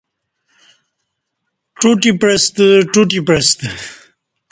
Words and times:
ٹوٹی 1.79 2.11
پعستہ 2.19 2.65
ٹوٹی 2.91 3.19
پعستہ 3.27 3.67